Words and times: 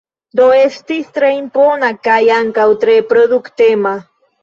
Do 0.37 0.45
estis 0.59 1.11
tre 1.19 1.29
impona 1.41 1.91
kaj 2.09 2.19
ankaŭ 2.41 2.69
tre 2.87 2.99
produktema. 3.15 3.99